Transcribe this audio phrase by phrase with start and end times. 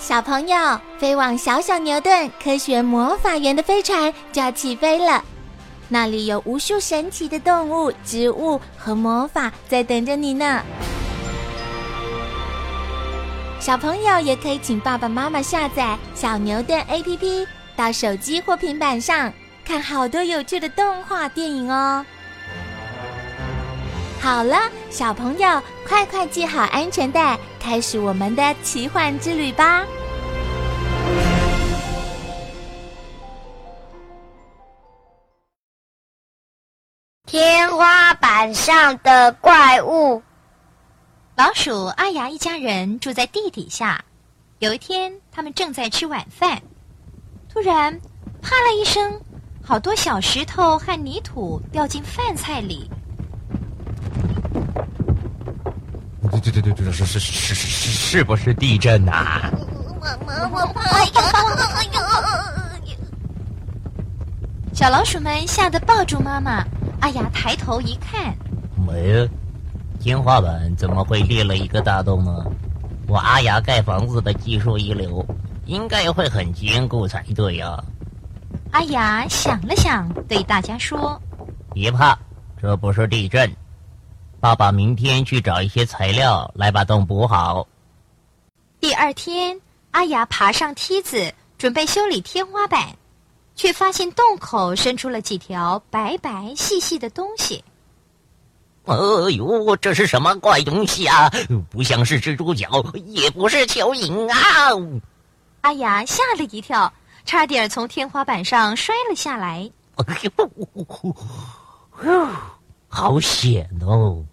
[0.00, 5.22] 小朋友，飞往小小牛顿科学魔法园的飞船就要起飞了。
[5.88, 10.62] 那里有无数神奇的动物、植物和魔法在等着你呢。
[13.58, 19.32] 小朋友也可以请爸爸妈妈下载小牛顿 APP，到手机或平板上
[19.64, 22.04] 看好多有趣的动画电影哦。
[24.20, 24.56] 好了，
[24.90, 29.86] 小朋友，快快系好安全带，开始我们的奇幻之旅吧！
[37.26, 40.22] 天花板上的怪物。
[41.36, 44.04] 老鼠阿牙一家人住在地底下。
[44.58, 46.60] 有一天，他们正在吃晚饭，
[47.48, 47.98] 突然，
[48.42, 49.20] 啪啦一声，
[49.64, 52.90] 好多小石头和泥土掉进饭菜里。
[56.40, 59.50] 对对对对对，是是是是是是不是地震呐？
[60.00, 61.22] 妈妈，我怕呀！
[64.72, 66.64] 小老鼠们吓得抱住妈妈。
[67.00, 68.34] 阿雅抬头一看，
[68.86, 69.28] 没，
[70.00, 72.44] 天花板怎么会裂了一个大洞呢？
[73.06, 75.24] 我阿雅盖房子的技术一流，
[75.66, 77.82] 应该会很坚固才对呀。
[78.72, 81.20] 阿雅想了想，对大家说
[81.72, 82.18] ：“别怕，
[82.60, 83.50] 这不是地震。”
[84.40, 87.66] 爸爸明天去找一些材料来把洞补好。
[88.78, 92.96] 第二天，阿雅爬上梯子准备修理天花板，
[93.56, 97.64] 却发现洞口伸出了几条白白细细的东西。
[98.84, 98.94] 哎
[99.36, 101.28] 呦，这是什么怪东西啊？
[101.68, 102.68] 不像是蜘蛛脚，
[103.06, 104.38] 也不是蚯蚓啊！
[105.62, 106.92] 阿雅吓了一跳，
[107.24, 109.68] 差点从天花板上摔了下来。
[112.98, 114.24] 好险哦！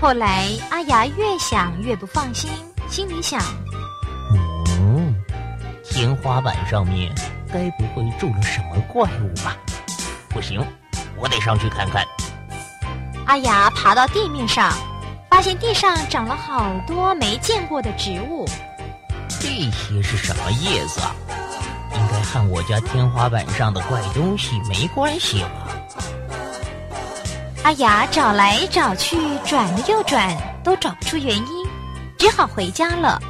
[0.00, 2.50] 后来阿雅越想越不放心，
[2.88, 3.38] 心里想
[4.80, 5.14] ：“嗯，
[5.84, 7.14] 天花板上面
[7.52, 9.54] 该不会住了什么怪物吧？
[10.30, 10.66] 不行，
[11.18, 12.02] 我得上去看看。”
[13.28, 14.72] 阿雅爬到地面上，
[15.28, 18.46] 发现地上长了好多没见过的植物。
[19.28, 21.14] 这些是什么叶子啊？
[21.92, 25.68] 应该和我家天花板上的怪东西没关系吧？
[27.64, 31.66] 阿雅找来找去，转了又转，都找不出原因，
[32.18, 33.22] 只好回家了。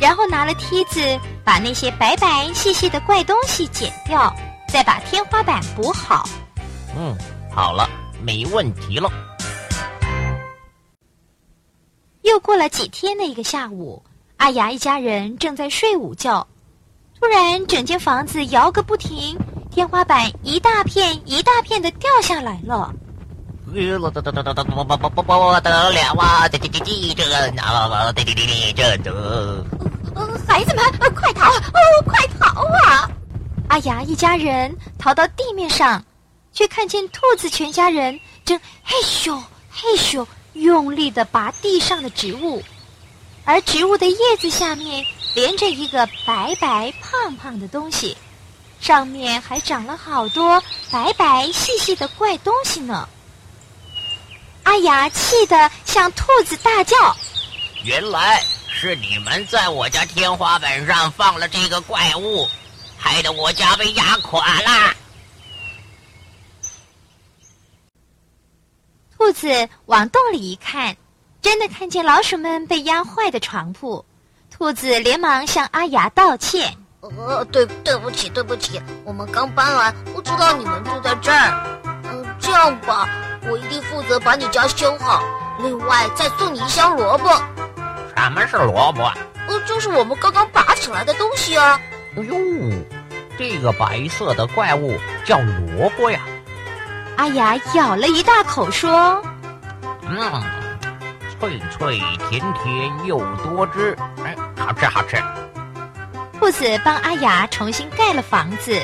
[0.00, 1.00] 然后拿了梯子，
[1.44, 4.34] 把那些白白细细的怪东西剪掉，
[4.66, 6.26] 再把天花板补好。
[6.96, 7.14] 嗯，
[7.54, 7.86] 好了，
[8.22, 9.10] 没问题了。
[12.22, 14.02] 又过了几天的一个下午，
[14.38, 16.46] 阿雅一家人正在睡午觉，
[17.20, 19.36] 突然整间房子摇个不停，
[19.70, 22.90] 天花板一大片一大片的掉下来了。
[30.46, 30.84] 孩子们，
[31.14, 31.50] 快逃！
[31.50, 33.10] 哦，快逃啊！
[33.68, 36.02] 阿雅一家人逃到地面上，
[36.52, 39.36] 却看见兔子全家人正嘿咻
[39.70, 42.62] 嘿咻用力的拔地上的植物，
[43.44, 45.04] 而植物的叶子下面
[45.34, 48.16] 连着一个白白胖胖的东西，
[48.80, 53.08] 上面还长了好多白白细细的怪东西呢。
[54.66, 56.96] 阿雅气得向兔子大叫
[57.84, 62.48] ：“原来是你们在我家天花板上放了这个怪物，
[62.98, 64.92] 害得我家被压垮了。”
[69.16, 70.96] 兔子往洞里一看，
[71.40, 74.04] 真的看见老鼠们被压坏的床铺。
[74.50, 81.78] 兔子连忙向阿雅道歉：“呃，对，对不起，对不起，我们刚搬来，不知道你们住在这儿。
[82.10, 83.08] 嗯，这样吧。”
[83.50, 85.22] 我一定负责把你家修好，
[85.58, 87.28] 另外再送你一箱萝卜。
[88.16, 89.02] 什么是萝卜？
[89.48, 91.80] 呃，就是我们刚刚拔起来的东西啊。
[92.16, 92.34] 哎呦，
[93.38, 96.20] 这个白色的怪物叫萝卜呀！
[97.16, 99.22] 阿雅咬了一大口说
[100.02, 100.42] ：“嗯，
[101.38, 105.16] 脆脆甜甜又多汁，哎，好吃好吃。”
[106.38, 108.80] 兔子帮阿雅重新盖了房子，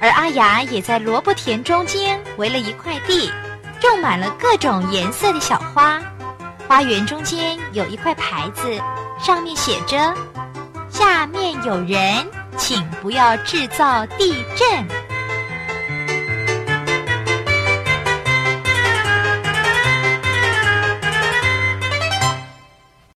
[0.00, 3.32] 而阿雅也在萝卜田中间围了一块地。
[3.80, 6.00] 种满了各种颜色的小花，
[6.68, 8.80] 花园中间有一块牌子，
[9.18, 10.14] 上面写着
[10.88, 12.26] ：“下面有人，
[12.56, 14.86] 请不要制造地震。”